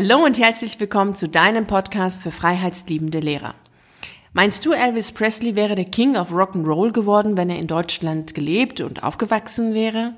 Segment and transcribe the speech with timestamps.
[0.00, 3.56] Hallo und herzlich willkommen zu deinem Podcast für freiheitsliebende Lehrer.
[4.32, 8.80] Meinst du, Elvis Presley wäre der King of Rock'n'Roll geworden, wenn er in Deutschland gelebt
[8.80, 10.14] und aufgewachsen wäre?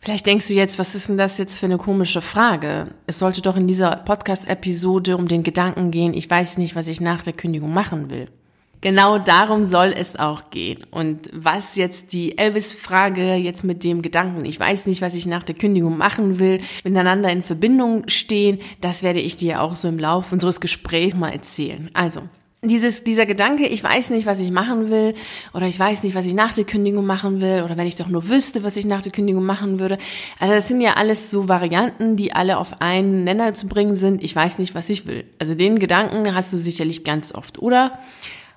[0.00, 2.86] Vielleicht denkst du jetzt, was ist denn das jetzt für eine komische Frage?
[3.06, 7.02] Es sollte doch in dieser Podcast-Episode um den Gedanken gehen, ich weiß nicht, was ich
[7.02, 8.30] nach der Kündigung machen will.
[8.80, 10.78] Genau darum soll es auch gehen.
[10.90, 15.42] Und was jetzt die Elvis-Frage jetzt mit dem Gedanken, ich weiß nicht, was ich nach
[15.42, 19.98] der Kündigung machen will, miteinander in Verbindung stehen, das werde ich dir auch so im
[19.98, 21.90] Laufe unseres Gesprächs mal erzählen.
[21.92, 22.22] Also,
[22.62, 25.14] dieses, dieser Gedanke, ich weiß nicht, was ich machen will,
[25.54, 28.08] oder ich weiß nicht, was ich nach der Kündigung machen will, oder wenn ich doch
[28.08, 29.96] nur wüsste, was ich nach der Kündigung machen würde.
[30.40, 34.24] Also das sind ja alles so Varianten, die alle auf einen Nenner zu bringen sind.
[34.24, 35.24] Ich weiß nicht, was ich will.
[35.38, 38.00] Also den Gedanken hast du sicherlich ganz oft, oder?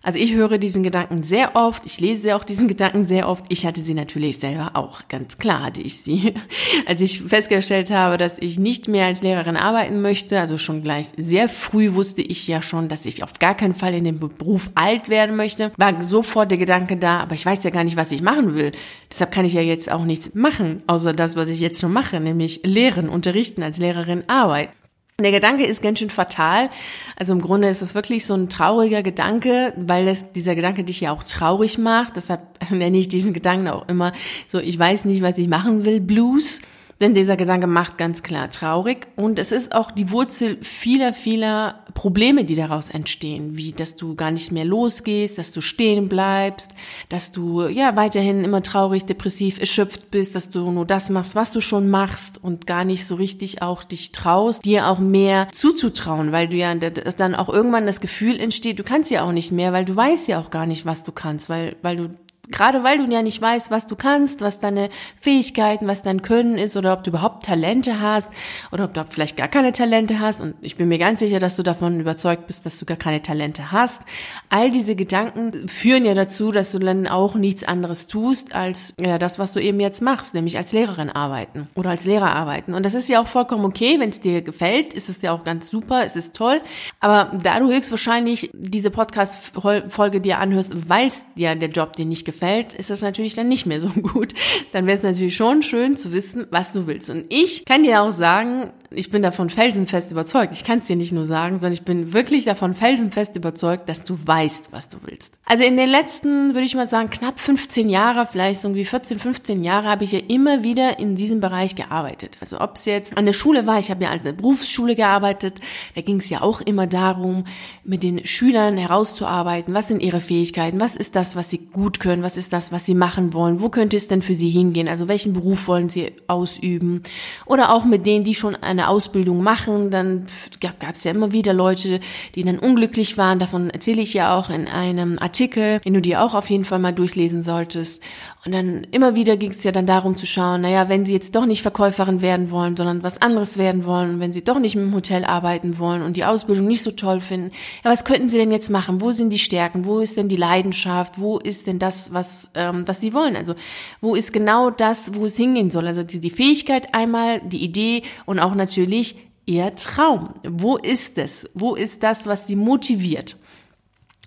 [0.04, 3.46] Also ich höre diesen Gedanken sehr oft, ich lese auch diesen Gedanken sehr oft.
[3.50, 6.34] Ich hatte sie natürlich selber auch, ganz klar hatte ich sie.
[6.88, 11.08] Als ich festgestellt habe, dass ich nicht mehr als Lehrerin arbeiten möchte, also schon gleich
[11.18, 14.72] sehr früh wusste ich ja schon, dass ich auf gar keinen Fall in dem Beruf
[14.74, 18.12] alt werden möchte, war sofort der Gedanke da, aber ich weiß ja gar nicht, was
[18.12, 18.72] ich machen will.
[19.12, 22.20] Deshalb kann ich ja jetzt auch nichts machen, außer das, was ich jetzt schon mache,
[22.20, 24.81] nämlich lehren, unterrichten, als Lehrerin arbeiten.
[25.24, 26.70] Der Gedanke ist ganz schön fatal.
[27.16, 31.02] Also im Grunde ist es wirklich so ein trauriger Gedanke, weil das, dieser Gedanke dich
[31.02, 32.16] ja auch traurig macht.
[32.16, 34.14] Deshalb nenne ich diesen Gedanken auch immer
[34.48, 36.62] so, ich weiß nicht, was ich machen will, Blues.
[37.02, 39.08] Denn dieser Gedanke macht ganz klar traurig.
[39.16, 44.16] Und es ist auch die Wurzel vieler, vieler Probleme, die daraus entstehen, wie dass du
[44.16, 46.74] gar nicht mehr losgehst, dass du stehen bleibst,
[47.10, 51.52] dass du ja weiterhin immer traurig, depressiv, erschöpft bist, dass du nur das machst, was
[51.52, 56.32] du schon machst und gar nicht so richtig auch dich traust, dir auch mehr zuzutrauen,
[56.32, 59.52] weil du ja dass dann auch irgendwann das Gefühl entsteht, du kannst ja auch nicht
[59.52, 62.10] mehr, weil du weißt ja auch gar nicht, was du kannst, weil weil du
[62.52, 66.58] gerade weil du ja nicht weißt, was du kannst, was deine Fähigkeiten, was dein Können
[66.58, 68.30] ist oder ob du überhaupt Talente hast
[68.72, 70.42] oder ob du vielleicht gar keine Talente hast.
[70.42, 73.22] Und ich bin mir ganz sicher, dass du davon überzeugt bist, dass du gar keine
[73.22, 74.04] Talente hast.
[74.50, 79.18] All diese Gedanken führen ja dazu, dass du dann auch nichts anderes tust als ja,
[79.18, 82.74] das, was du eben jetzt machst, nämlich als Lehrerin arbeiten oder als Lehrer arbeiten.
[82.74, 85.44] Und das ist ja auch vollkommen okay, wenn es dir gefällt, ist es ja auch
[85.44, 86.62] ganz super, es ist toll.
[87.00, 92.26] Aber da du höchstwahrscheinlich diese Podcast-Folge dir anhörst, weil es dir der Job dir nicht
[92.26, 94.34] gefällt, gefällt, ist das natürlich dann nicht mehr so gut.
[94.72, 97.10] Dann wäre es natürlich schon schön zu wissen, was du willst.
[97.10, 100.54] Und ich kann dir auch sagen, ich bin davon felsenfest überzeugt.
[100.54, 104.04] Ich kann es dir nicht nur sagen, sondern ich bin wirklich davon felsenfest überzeugt, dass
[104.04, 105.34] du weißt, was du willst.
[105.46, 109.20] Also in den letzten, würde ich mal sagen, knapp 15 Jahre, vielleicht so irgendwie 14,
[109.20, 112.38] 15 Jahre, habe ich ja immer wieder in diesem Bereich gearbeitet.
[112.42, 115.62] Also ob es jetzt an der Schule war, ich habe ja an der Berufsschule gearbeitet,
[115.96, 117.46] da ging es ja auch immer darum,
[117.84, 122.24] mit den Schülern herauszuarbeiten, was sind ihre Fähigkeiten, was ist das, was sie gut können,
[122.24, 125.08] was ist das, was sie machen wollen, wo könnte es denn für sie hingehen, also
[125.08, 127.04] welchen Beruf wollen sie ausüben.
[127.46, 130.28] Oder auch mit denen, die schon eine Ausbildung machen, dann
[130.60, 132.00] gab es ja immer wieder Leute,
[132.36, 133.40] die dann unglücklich waren.
[133.40, 136.80] Davon erzähle ich ja auch in einem Artikel, den du dir auch auf jeden Fall
[136.80, 138.04] mal durchlesen solltest.
[138.44, 141.36] Und dann immer wieder ging es ja dann darum zu schauen, naja, wenn sie jetzt
[141.36, 144.96] doch nicht Verkäuferin werden wollen, sondern was anderes werden wollen, wenn sie doch nicht im
[144.96, 147.52] Hotel arbeiten wollen und die Ausbildung nicht so toll finden,
[147.84, 149.00] ja, was könnten sie denn jetzt machen?
[149.00, 149.86] Wo sind die Stärken?
[149.86, 151.20] Wo ist denn die Leidenschaft?
[151.20, 153.36] Wo ist denn das, was, ähm, was sie wollen?
[153.36, 153.54] Also
[154.02, 155.86] wo ist genau das, wo es hingehen soll?
[155.86, 160.34] Also die, die Fähigkeit einmal, die Idee und auch natürlich ihr Traum.
[160.44, 161.48] Wo ist es?
[161.54, 163.38] Wo ist das, was sie motiviert?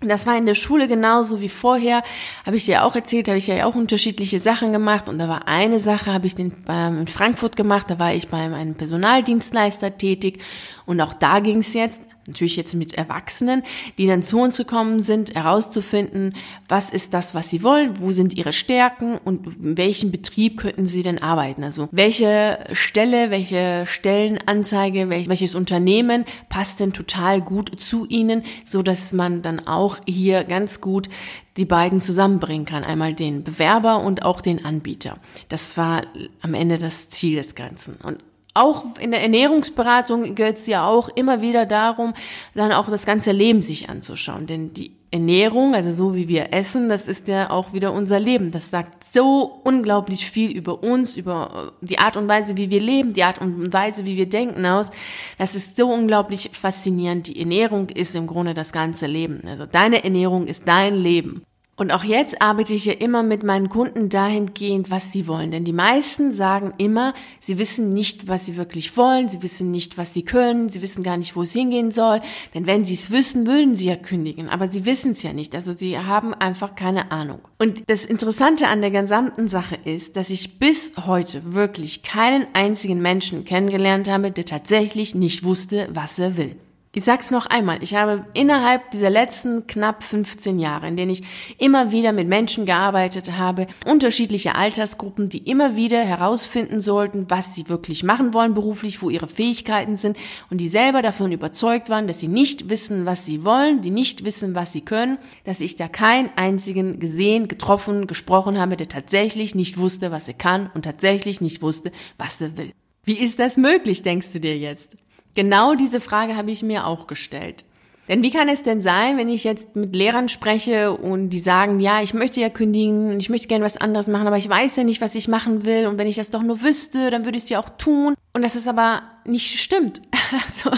[0.01, 2.03] Das war in der Schule genauso wie vorher.
[2.45, 5.07] Habe ich dir auch erzählt, habe ich ja auch unterschiedliche Sachen gemacht.
[5.07, 7.89] Und da war eine Sache, habe ich den, ähm, in Frankfurt gemacht.
[7.89, 10.43] Da war ich bei einem Personaldienstleister tätig.
[10.85, 13.63] Und auch da ging es jetzt natürlich jetzt mit Erwachsenen,
[13.97, 16.35] die dann zu uns gekommen sind, herauszufinden,
[16.67, 20.87] was ist das, was sie wollen, wo sind ihre Stärken und in welchem Betrieb könnten
[20.87, 21.63] sie denn arbeiten.
[21.63, 29.11] Also welche Stelle, welche Stellenanzeige, welches Unternehmen passt denn total gut zu ihnen, so dass
[29.11, 31.09] man dann auch hier ganz gut
[31.57, 32.83] die beiden zusammenbringen kann.
[32.83, 35.17] Einmal den Bewerber und auch den Anbieter.
[35.49, 36.01] Das war
[36.41, 37.95] am Ende das Ziel des Ganzen.
[37.95, 38.17] Und
[38.55, 42.13] auch in der Ernährungsberatung geht es ja auch immer wieder darum,
[42.55, 44.47] dann auch das ganze Leben sich anzuschauen.
[44.47, 48.51] Denn die Ernährung, also so wie wir essen, das ist ja auch wieder unser Leben.
[48.51, 53.13] Das sagt so unglaublich viel über uns, über die Art und Weise, wie wir leben,
[53.13, 54.91] die Art und Weise, wie wir denken aus.
[55.37, 57.27] Das ist so unglaublich faszinierend.
[57.27, 59.41] Die Ernährung ist im Grunde das ganze Leben.
[59.47, 61.43] Also deine Ernährung ist dein Leben.
[61.77, 65.51] Und auch jetzt arbeite ich ja immer mit meinen Kunden dahingehend, was sie wollen.
[65.51, 69.97] Denn die meisten sagen immer, sie wissen nicht, was sie wirklich wollen, sie wissen nicht,
[69.97, 72.21] was sie können, sie wissen gar nicht, wo es hingehen soll.
[72.53, 74.47] Denn wenn sie es wüssten, würden sie ja kündigen.
[74.47, 75.53] Aber sie wissen es ja nicht.
[75.53, 77.39] Also sie haben einfach keine Ahnung.
[77.57, 83.01] Und das Interessante an der gesamten Sache ist, dass ich bis heute wirklich keinen einzigen
[83.01, 86.55] Menschen kennengelernt habe, der tatsächlich nicht wusste, was er will.
[86.97, 91.23] Ich sag's noch einmal, ich habe innerhalb dieser letzten knapp 15 Jahre, in denen ich
[91.57, 97.67] immer wieder mit Menschen gearbeitet habe, unterschiedliche Altersgruppen, die immer wieder herausfinden sollten, was sie
[97.67, 100.15] wirklich machen wollen beruflich, wo ihre Fähigkeiten sind
[100.49, 104.23] und die selber davon überzeugt waren, dass sie nicht wissen, was sie wollen, die nicht
[104.23, 109.53] wissen, was sie können, dass ich da keinen einzigen gesehen, getroffen, gesprochen habe, der tatsächlich
[109.53, 112.71] nicht wusste, was er kann und tatsächlich nicht wusste, was er will.
[113.03, 114.95] Wie ist das möglich, denkst du dir jetzt?
[115.35, 117.65] Genau diese Frage habe ich mir auch gestellt.
[118.07, 121.79] Denn wie kann es denn sein, wenn ich jetzt mit Lehrern spreche und die sagen,
[121.79, 124.83] ja, ich möchte ja kündigen, ich möchte gerne was anderes machen, aber ich weiß ja
[124.83, 127.43] nicht, was ich machen will und wenn ich das doch nur wüsste, dann würde ich
[127.43, 128.13] es ja auch tun.
[128.33, 130.01] Und das ist aber nicht stimmt.
[130.47, 130.71] Also,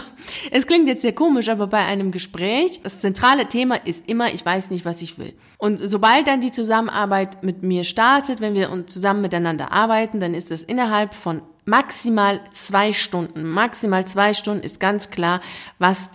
[0.52, 4.46] es klingt jetzt sehr komisch, aber bei einem Gespräch, das zentrale Thema ist immer, ich
[4.46, 5.34] weiß nicht, was ich will.
[5.58, 10.52] Und sobald dann die Zusammenarbeit mit mir startet, wenn wir zusammen miteinander arbeiten, dann ist
[10.52, 13.44] das innerhalb von maximal zwei Stunden.
[13.44, 15.42] Maximal zwei Stunden ist ganz klar,
[15.80, 16.12] was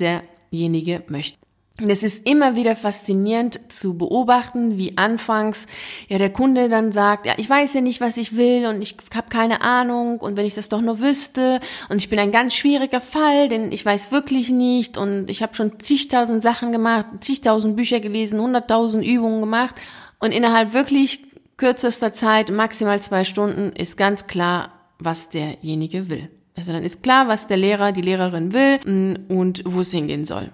[0.52, 1.38] derjenige möchte.
[1.81, 5.66] Und es ist immer wieder faszinierend zu beobachten, wie anfangs
[6.06, 8.96] ja der Kunde dann sagt, ja, ich weiß ja nicht, was ich will und ich
[9.14, 12.54] habe keine Ahnung und wenn ich das doch nur wüsste und ich bin ein ganz
[12.54, 17.75] schwieriger Fall, denn ich weiß wirklich nicht und ich habe schon zigtausend Sachen gemacht, zigtausend
[17.75, 19.75] Bücher gelesen, hunderttausend Übungen gemacht
[20.19, 21.25] und innerhalb wirklich
[21.56, 26.28] kürzester Zeit, maximal zwei Stunden, ist ganz klar, was derjenige will.
[26.56, 30.25] Also dann ist klar, was der Lehrer, die Lehrerin will mm, und wo es hingehen
[30.25, 30.50] soll.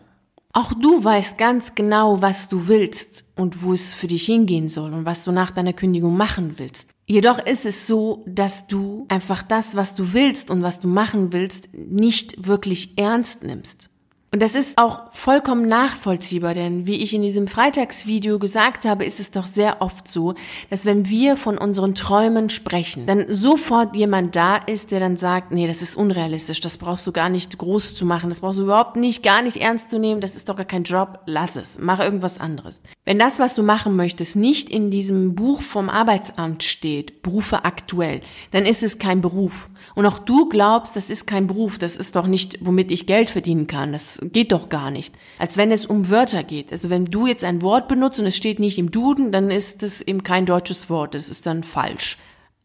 [0.52, 4.92] Auch du weißt ganz genau, was du willst und wo es für dich hingehen soll
[4.92, 6.90] und was du nach deiner Kündigung machen willst.
[7.06, 11.32] Jedoch ist es so, dass du einfach das, was du willst und was du machen
[11.32, 13.90] willst, nicht wirklich ernst nimmst.
[14.30, 19.20] Und das ist auch vollkommen nachvollziehbar, denn wie ich in diesem Freitagsvideo gesagt habe, ist
[19.20, 20.34] es doch sehr oft so,
[20.68, 25.50] dass wenn wir von unseren Träumen sprechen, dann sofort jemand da ist, der dann sagt,
[25.50, 28.64] nee, das ist unrealistisch, das brauchst du gar nicht groß zu machen, das brauchst du
[28.64, 31.78] überhaupt nicht, gar nicht ernst zu nehmen, das ist doch gar kein Job, lass es,
[31.80, 32.82] mach irgendwas anderes.
[33.06, 38.20] Wenn das, was du machen möchtest, nicht in diesem Buch vom Arbeitsamt steht, Berufe aktuell,
[38.50, 39.70] dann ist es kein Beruf.
[39.94, 43.30] Und auch du glaubst, das ist kein Beruf, das ist doch nicht, womit ich Geld
[43.30, 45.14] verdienen kann, geht doch gar nicht.
[45.38, 46.72] Als wenn es um Wörter geht.
[46.72, 49.82] Also wenn du jetzt ein Wort benutzt und es steht nicht im Duden, dann ist
[49.82, 51.14] es eben kein deutsches Wort.
[51.14, 52.18] Das ist dann falsch.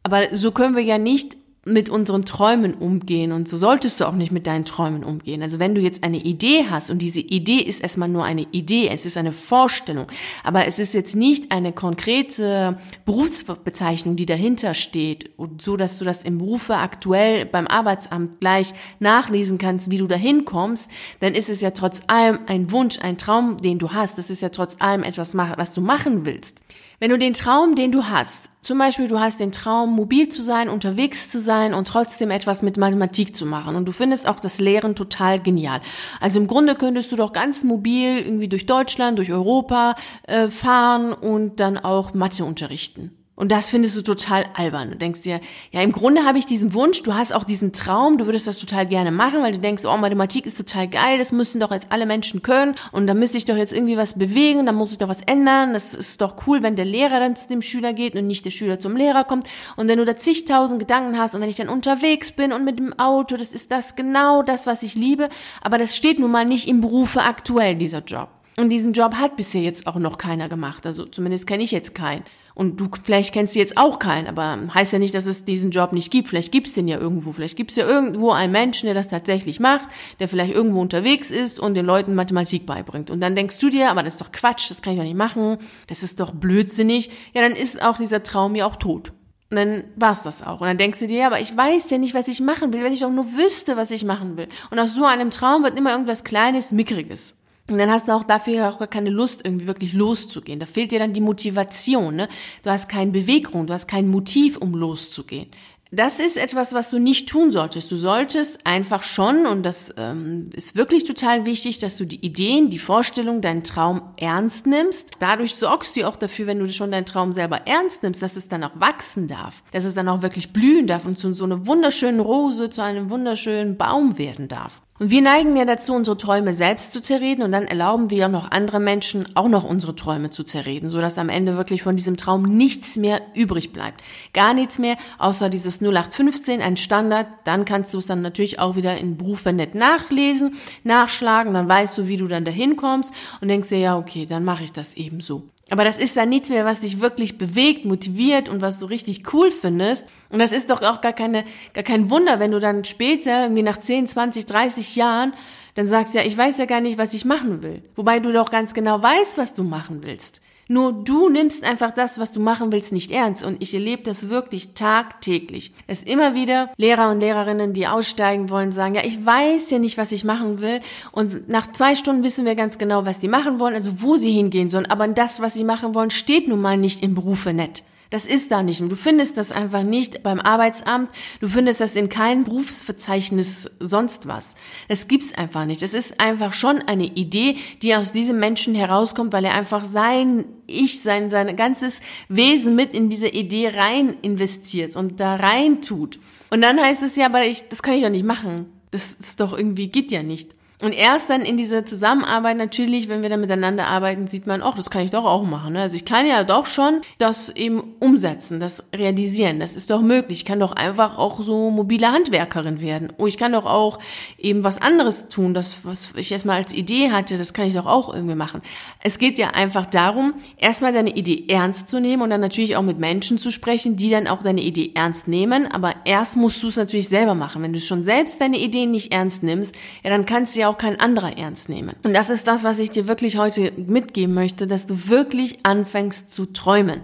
[0.04, 4.14] Aber so können wir ja nicht mit unseren Träumen umgehen und so solltest du auch
[4.14, 5.42] nicht mit deinen Träumen umgehen.
[5.42, 8.90] Also wenn du jetzt eine Idee hast und diese Idee ist erstmal nur eine Idee,
[8.90, 10.08] es ist eine Vorstellung,
[10.44, 16.04] aber es ist jetzt nicht eine konkrete Berufsbezeichnung, die dahinter steht und so, dass du
[16.04, 20.90] das im Berufe aktuell beim Arbeitsamt gleich nachlesen kannst, wie du dahin kommst,
[21.22, 24.18] dann ist es ja trotz allem ein Wunsch, ein Traum, den du hast.
[24.18, 26.62] Das ist ja trotz allem etwas, was du machen willst.
[27.04, 30.42] Wenn du den Traum, den du hast, zum Beispiel du hast den Traum, mobil zu
[30.42, 34.40] sein, unterwegs zu sein und trotzdem etwas mit Mathematik zu machen und du findest auch
[34.40, 35.82] das Lehren total genial.
[36.22, 39.96] Also im Grunde könntest du doch ganz mobil irgendwie durch Deutschland, durch Europa
[40.28, 43.23] äh, fahren und dann auch Mathe unterrichten.
[43.36, 44.92] Und das findest du total albern.
[44.92, 45.40] Du denkst dir,
[45.72, 48.60] ja, im Grunde habe ich diesen Wunsch, du hast auch diesen Traum, du würdest das
[48.60, 51.92] total gerne machen, weil du denkst, oh, Mathematik ist total geil, das müssen doch jetzt
[51.92, 55.00] alle Menschen können und da müsste ich doch jetzt irgendwie was bewegen, da muss ich
[55.00, 55.74] doch was ändern.
[55.74, 58.52] Das ist doch cool, wenn der Lehrer dann zu dem Schüler geht und nicht der
[58.52, 59.50] Schüler zum Lehrer kommt.
[59.78, 62.78] Und wenn du da zigtausend Gedanken hast und wenn ich dann unterwegs bin und mit
[62.78, 65.30] dem Auto, das ist das genau das, was ich liebe.
[65.62, 68.30] Aber das steht nun mal nicht im Berufe aktuell, dieser Job.
[68.58, 70.86] Und diesen Job hat bisher jetzt auch noch keiner gemacht.
[70.86, 72.24] Also zumindest kenne ich jetzt keinen.
[72.56, 75.72] Und du, vielleicht kennst du jetzt auch keinen, aber heißt ja nicht, dass es diesen
[75.72, 76.30] Job nicht gibt.
[76.30, 77.32] Vielleicht gibt's den ja irgendwo.
[77.32, 79.88] Vielleicht gibt's ja irgendwo einen Menschen, der das tatsächlich macht,
[80.20, 83.10] der vielleicht irgendwo unterwegs ist und den Leuten Mathematik beibringt.
[83.10, 85.18] Und dann denkst du dir, aber das ist doch Quatsch, das kann ich doch nicht
[85.18, 85.58] machen,
[85.88, 87.10] das ist doch blödsinnig.
[87.34, 89.14] Ja, dann ist auch dieser Traum ja auch tot.
[89.50, 90.62] Und dann war's das auch.
[90.62, 92.84] Und dann denkst du dir, ja, aber ich weiß ja nicht, was ich machen will,
[92.84, 94.48] wenn ich doch nur wüsste, was ich machen will.
[94.72, 97.38] Und aus so einem Traum wird immer irgendwas Kleines, Mickriges.
[97.70, 100.60] Und dann hast du auch dafür auch gar keine Lust, irgendwie wirklich loszugehen.
[100.60, 102.16] Da fehlt dir dann die Motivation.
[102.16, 102.28] Ne?
[102.62, 105.50] Du hast keine Bewegung, du hast kein Motiv, um loszugehen.
[105.96, 107.92] Das ist etwas, was du nicht tun solltest.
[107.92, 112.72] Du solltest einfach schon, und das ähm, ist wirklich total wichtig, dass du die Ideen,
[112.72, 115.12] die Vorstellung, deinen Traum ernst nimmst.
[115.20, 118.48] Dadurch sorgst du auch dafür, wenn du schon deinen Traum selber ernst nimmst, dass es
[118.48, 121.68] dann auch wachsen darf, dass es dann auch wirklich blühen darf und zu so einer
[121.68, 124.82] wunderschönen Rose, zu einem wunderschönen Baum werden darf.
[125.00, 128.32] Und wir neigen ja dazu, unsere Träume selbst zu zerreden und dann erlauben wir auch
[128.32, 132.16] noch andere Menschen auch noch unsere Träume zu zerreden, sodass am Ende wirklich von diesem
[132.16, 134.04] Traum nichts mehr übrig bleibt.
[134.34, 137.28] Gar nichts mehr, außer dieses 0815, ein Standard.
[137.44, 142.08] Dann kannst du es dann natürlich auch wieder in Berufsnet nachlesen, nachschlagen, dann weißt du,
[142.08, 145.22] wie du dann dahin kommst und denkst dir, ja, okay, dann mache ich das eben
[145.22, 145.50] so.
[145.70, 149.34] Aber das ist dann nichts mehr, was dich wirklich bewegt, motiviert und was du richtig
[149.34, 150.08] cool findest.
[150.30, 153.64] Und das ist doch auch gar keine, gar kein Wunder, wenn du dann später, irgendwie
[153.64, 155.34] nach 10, 20, 30 Jahren,
[155.76, 157.82] dann sagst, ja, ich weiß ja gar nicht, was ich machen will.
[157.96, 160.42] Wobei du doch ganz genau weißt, was du machen willst.
[160.68, 163.44] Nur du nimmst einfach das, was du machen willst, nicht ernst.
[163.44, 165.74] Und ich erlebe das wirklich tagtäglich.
[165.88, 169.98] Es immer wieder Lehrer und Lehrerinnen, die aussteigen wollen, sagen, ja, ich weiß ja nicht,
[169.98, 170.82] was ich machen will.
[171.12, 174.32] Und nach zwei Stunden wissen wir ganz genau, was sie machen wollen, also wo sie
[174.32, 174.86] hingehen sollen.
[174.86, 177.84] Aber das, was sie machen wollen, steht nun mal nicht im Berufe nett.
[178.14, 178.80] Das ist da nicht.
[178.80, 181.10] Du findest das einfach nicht beim Arbeitsamt.
[181.40, 184.54] Du findest das in keinem Berufsverzeichnis sonst was.
[184.88, 185.82] Das gibt's einfach nicht.
[185.82, 190.46] Es ist einfach schon eine Idee, die aus diesem Menschen herauskommt, weil er einfach sein
[190.68, 196.20] Ich, sein, sein ganzes Wesen mit in diese Idee rein investiert und da rein tut.
[196.52, 198.68] Und dann heißt es ja, aber ich, das kann ich doch nicht machen.
[198.92, 200.54] Das ist doch irgendwie, geht ja nicht.
[200.84, 204.74] Und erst dann in dieser Zusammenarbeit natürlich, wenn wir dann miteinander arbeiten, sieht man, oh,
[204.76, 205.72] das kann ich doch auch machen.
[205.72, 205.82] Ne?
[205.82, 209.62] Also ich kann ja doch schon das eben umsetzen, das realisieren.
[209.62, 210.40] Das ist doch möglich.
[210.40, 213.14] Ich kann doch einfach auch so mobile Handwerkerin werden.
[213.18, 213.98] Oh, ich kann doch auch
[214.38, 215.54] eben was anderes tun.
[215.54, 218.62] Das, was ich erstmal als Idee hatte, das kann ich doch auch irgendwie machen.
[219.00, 222.82] Es geht ja einfach darum, erstmal deine Idee ernst zu nehmen und dann natürlich auch
[222.82, 225.66] mit Menschen zu sprechen, die dann auch deine Idee ernst nehmen.
[225.66, 227.64] Aber erst musst du es natürlich selber machen.
[227.64, 230.73] Wenn du schon selbst deine Ideen nicht ernst nimmst, ja, dann kannst du ja auch
[230.78, 231.96] kein anderer ernst nehmen.
[232.04, 236.32] Und das ist das, was ich dir wirklich heute mitgeben möchte, dass du wirklich anfängst
[236.32, 237.02] zu träumen.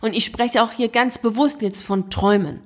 [0.00, 2.60] Und ich spreche auch hier ganz bewusst jetzt von Träumen.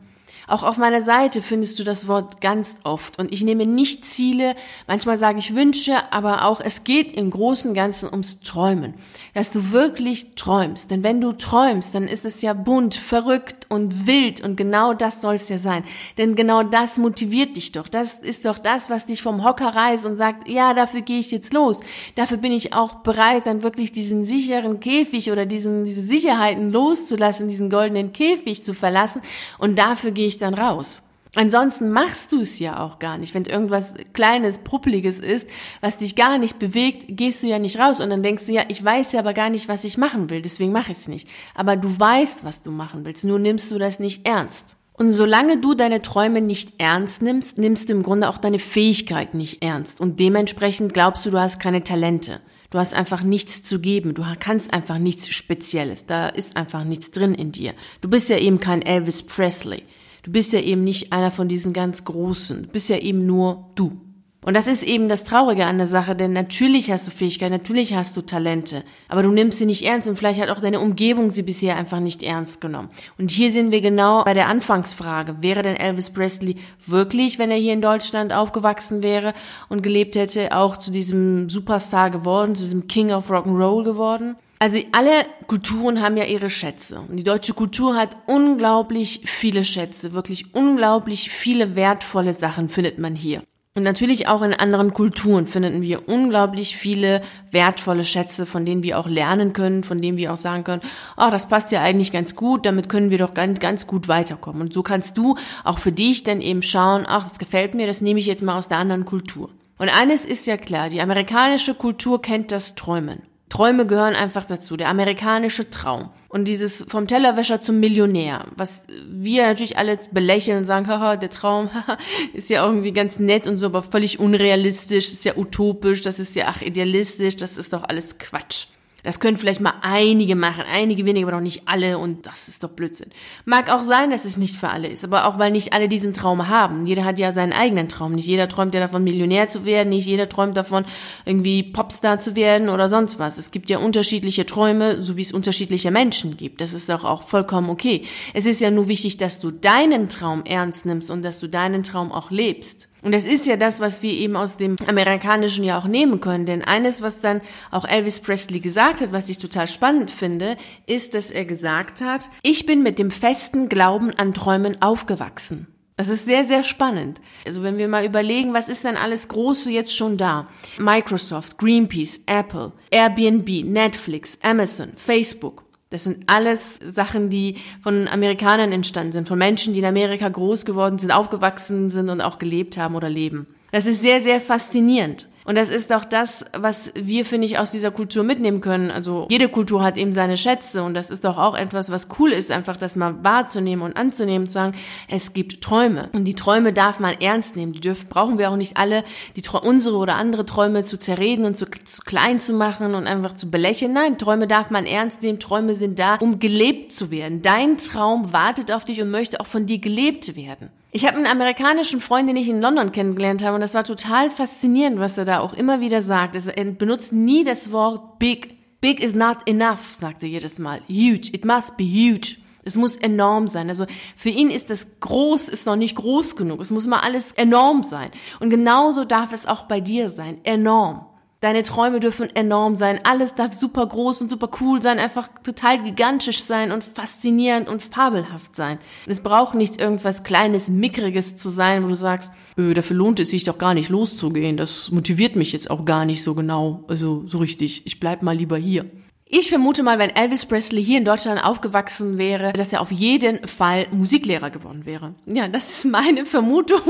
[0.46, 3.18] Auch auf meiner Seite findest du das Wort ganz oft.
[3.18, 4.54] Und ich nehme nicht Ziele,
[4.86, 8.94] manchmal sage ich Wünsche, aber auch es geht im Großen und Ganzen ums Träumen.
[9.32, 10.90] Dass du wirklich träumst.
[10.90, 14.42] Denn wenn du träumst, dann ist es ja bunt, verrückt und wild.
[14.42, 15.84] Und genau das soll es ja sein.
[16.18, 17.88] Denn genau das motiviert dich doch.
[17.88, 21.30] Das ist doch das, was dich vom Hocker reißt und sagt, ja, dafür gehe ich
[21.30, 21.80] jetzt los.
[22.16, 27.48] Dafür bin ich auch bereit, dann wirklich diesen sicheren Käfig oder diesen, diese Sicherheiten loszulassen,
[27.48, 29.22] diesen goldenen Käfig zu verlassen.
[29.58, 31.02] Und dafür gehe ich ich dann raus.
[31.36, 33.34] Ansonsten machst du es ja auch gar nicht.
[33.34, 35.48] Wenn irgendwas Kleines, Puppeliges ist,
[35.80, 38.62] was dich gar nicht bewegt, gehst du ja nicht raus und dann denkst du ja,
[38.68, 41.28] ich weiß ja aber gar nicht, was ich machen will, deswegen mache ich es nicht.
[41.54, 44.76] Aber du weißt, was du machen willst, nur nimmst du das nicht ernst.
[44.96, 49.34] Und solange du deine Träume nicht ernst nimmst, nimmst du im Grunde auch deine Fähigkeit
[49.34, 50.00] nicht ernst.
[50.00, 52.40] Und dementsprechend glaubst du, du hast keine Talente.
[52.70, 54.14] Du hast einfach nichts zu geben.
[54.14, 56.06] Du kannst einfach nichts Spezielles.
[56.06, 57.74] Da ist einfach nichts drin in dir.
[58.02, 59.82] Du bist ja eben kein Elvis Presley.
[60.24, 62.62] Du bist ja eben nicht einer von diesen ganz Großen.
[62.62, 63.92] Du bist ja eben nur du.
[64.40, 67.94] Und das ist eben das Traurige an der Sache, denn natürlich hast du Fähigkeit, natürlich
[67.94, 71.30] hast du Talente, aber du nimmst sie nicht ernst und vielleicht hat auch deine Umgebung
[71.30, 72.90] sie bisher einfach nicht ernst genommen.
[73.16, 75.36] Und hier sind wir genau bei der Anfangsfrage.
[75.40, 79.32] Wäre denn Elvis Presley wirklich, wenn er hier in Deutschland aufgewachsen wäre
[79.70, 84.36] und gelebt hätte, auch zu diesem Superstar geworden, zu diesem King of Rock'n'Roll geworden?
[84.58, 87.00] Also alle Kulturen haben ja ihre Schätze.
[87.00, 93.14] Und die deutsche Kultur hat unglaublich viele Schätze, wirklich unglaublich viele wertvolle Sachen findet man
[93.14, 93.42] hier.
[93.76, 99.00] Und natürlich auch in anderen Kulturen finden wir unglaublich viele wertvolle Schätze, von denen wir
[99.00, 100.82] auch lernen können, von denen wir auch sagen können,
[101.16, 104.62] oh, das passt ja eigentlich ganz gut, damit können wir doch ganz, ganz gut weiterkommen.
[104.62, 108.00] Und so kannst du auch für dich dann eben schauen, ach, das gefällt mir, das
[108.00, 109.50] nehme ich jetzt mal aus der anderen Kultur.
[109.76, 113.22] Und eines ist ja klar, die amerikanische Kultur kennt das Träumen.
[113.48, 116.10] Träume gehören einfach dazu, der amerikanische Traum.
[116.28, 121.30] Und dieses vom Tellerwäscher zum Millionär, was wir natürlich alle belächeln und sagen, haha, der
[121.30, 121.96] Traum haha,
[122.32, 126.34] ist ja irgendwie ganz nett und so, aber völlig unrealistisch, ist ja utopisch, das ist
[126.34, 128.66] ja ach idealistisch, das ist doch alles Quatsch.
[129.04, 132.64] Das können vielleicht mal einige machen, einige wenige, aber noch nicht alle und das ist
[132.64, 133.10] doch Blödsinn.
[133.44, 136.14] Mag auch sein, dass es nicht für alle ist, aber auch weil nicht alle diesen
[136.14, 136.86] Traum haben.
[136.86, 138.14] Jeder hat ja seinen eigenen Traum.
[138.14, 140.86] Nicht jeder träumt ja davon, Millionär zu werden, nicht jeder träumt davon,
[141.26, 143.36] irgendwie Popstar zu werden oder sonst was.
[143.36, 146.62] Es gibt ja unterschiedliche Träume, so wie es unterschiedliche Menschen gibt.
[146.62, 148.04] Das ist auch, auch vollkommen okay.
[148.32, 151.82] Es ist ja nur wichtig, dass du deinen Traum ernst nimmst und dass du deinen
[151.82, 152.88] Traum auch lebst.
[153.04, 156.46] Und das ist ja das, was wir eben aus dem Amerikanischen ja auch nehmen können.
[156.46, 160.56] Denn eines, was dann auch Elvis Presley gesagt hat, was ich total spannend finde,
[160.86, 165.66] ist, dass er gesagt hat, ich bin mit dem festen Glauben an Träumen aufgewachsen.
[165.96, 167.20] Das ist sehr, sehr spannend.
[167.46, 170.48] Also wenn wir mal überlegen, was ist denn alles Große jetzt schon da?
[170.78, 175.63] Microsoft, Greenpeace, Apple, Airbnb, Netflix, Amazon, Facebook.
[175.94, 180.64] Das sind alles Sachen, die von Amerikanern entstanden sind, von Menschen, die in Amerika groß
[180.64, 183.46] geworden sind, aufgewachsen sind und auch gelebt haben oder leben.
[183.70, 185.28] Das ist sehr, sehr faszinierend.
[185.44, 188.90] Und das ist auch das, was wir, finde ich, aus dieser Kultur mitnehmen können.
[188.90, 192.32] Also jede Kultur hat eben seine Schätze und das ist doch auch etwas, was cool
[192.32, 194.72] ist, einfach das mal wahrzunehmen und anzunehmen, zu sagen,
[195.06, 196.08] es gibt Träume.
[196.12, 197.72] Und die Träume darf man ernst nehmen.
[197.72, 199.04] Die dürfen, brauchen wir auch nicht alle,
[199.36, 203.34] die unsere oder andere Träume zu zerreden und zu, zu klein zu machen und einfach
[203.34, 203.92] zu belächeln.
[203.92, 205.38] Nein, Träume darf man ernst nehmen.
[205.38, 207.42] Träume sind da, um gelebt zu werden.
[207.42, 210.70] Dein Traum wartet auf dich und möchte auch von dir gelebt werden.
[210.96, 214.30] Ich habe einen amerikanischen Freund, den ich in London kennengelernt habe, und das war total
[214.30, 216.36] faszinierend, was er da auch immer wieder sagt.
[216.36, 218.80] Er benutzt nie das Wort big.
[218.80, 220.82] Big is not enough, sagt er jedes Mal.
[220.88, 221.30] Huge.
[221.32, 222.36] It must be huge.
[222.62, 223.70] Es muss enorm sein.
[223.70, 226.60] Also für ihn ist das groß, ist noch nicht groß genug.
[226.60, 228.12] Es muss mal alles enorm sein.
[228.38, 230.38] Und genauso darf es auch bei dir sein.
[230.44, 231.06] Enorm.
[231.44, 233.00] Deine Träume dürfen enorm sein.
[233.04, 237.82] Alles darf super groß und super cool sein, einfach total gigantisch sein und faszinierend und
[237.82, 238.78] fabelhaft sein.
[239.04, 243.20] Und es braucht nicht irgendwas Kleines, Mickriges zu sein, wo du sagst, äh, dafür lohnt
[243.20, 244.56] es sich doch gar nicht loszugehen.
[244.56, 247.84] Das motiviert mich jetzt auch gar nicht so genau, also so richtig.
[247.84, 248.86] Ich bleib mal lieber hier.
[249.26, 253.48] Ich vermute mal, wenn Elvis Presley hier in Deutschland aufgewachsen wäre, dass er auf jeden
[253.48, 255.14] Fall Musiklehrer geworden wäre.
[255.24, 256.80] Ja, das ist meine Vermutung.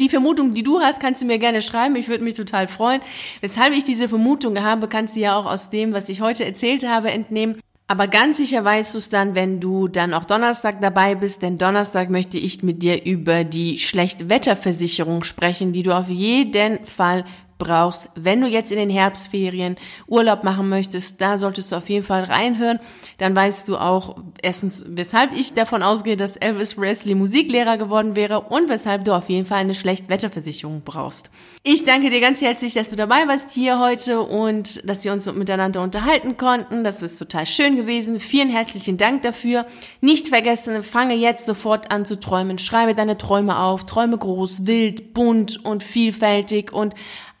[0.00, 1.94] Die Vermutung, die du hast, kannst du mir gerne schreiben.
[1.96, 3.02] Ich würde mich total freuen.
[3.42, 6.88] Weshalb ich diese Vermutung habe, kannst du ja auch aus dem, was ich heute erzählt
[6.88, 7.60] habe, entnehmen.
[7.86, 11.58] Aber ganz sicher weißt du es dann, wenn du dann auch Donnerstag dabei bist, denn
[11.58, 17.26] Donnerstag möchte ich mit dir über die Schlechtwetterversicherung sprechen, die du auf jeden Fall
[17.58, 22.04] brauchst, wenn du jetzt in den Herbstferien Urlaub machen möchtest, da solltest du auf jeden
[22.04, 22.80] Fall reinhören.
[23.18, 28.40] Dann weißt du auch erstens, weshalb ich davon ausgehe, dass Elvis Presley Musiklehrer geworden wäre
[28.40, 31.30] und weshalb du auf jeden Fall eine Schlechtwetterversicherung brauchst.
[31.62, 35.32] Ich danke dir ganz herzlich, dass du dabei warst hier heute und dass wir uns
[35.32, 36.84] miteinander unterhalten konnten.
[36.84, 38.20] Das ist total schön gewesen.
[38.20, 39.66] Vielen herzlichen Dank dafür.
[40.00, 42.58] Nicht vergessen, fange jetzt sofort an zu träumen.
[42.58, 43.86] Schreibe deine Träume auf.
[43.86, 46.94] Träume groß, wild, bunt und vielfältig und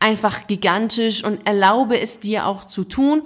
[0.04, 3.22] einfach gigantisch und erlaube es dir auch zu tun.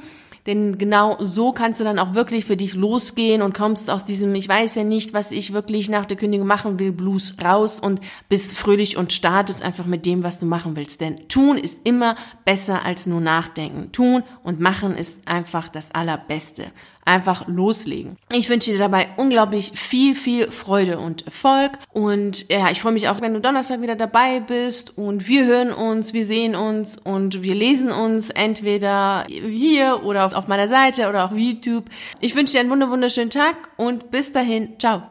[0.47, 4.35] Denn genau so kannst du dann auch wirklich für dich losgehen und kommst aus diesem,
[4.35, 8.00] ich weiß ja nicht, was ich wirklich nach der Kündigung machen will, Blues raus und
[8.30, 11.02] bist fröhlich und startest einfach mit dem, was du machen willst.
[11.02, 12.14] Denn tun ist immer
[12.47, 13.92] besser als nur nachdenken.
[13.92, 16.66] Tun und machen ist einfach das Allerbeste
[17.09, 18.17] einfach loslegen.
[18.33, 21.73] Ich wünsche dir dabei unglaublich viel, viel Freude und Erfolg.
[21.93, 25.73] Und ja, ich freue mich auch, wenn du Donnerstag wieder dabei bist und wir hören
[25.73, 31.25] uns, wir sehen uns und wir lesen uns entweder hier oder auf meiner Seite oder
[31.25, 31.85] auf YouTube.
[32.21, 35.03] Ich wünsche dir einen wunderschönen Tag und bis dahin, ciao.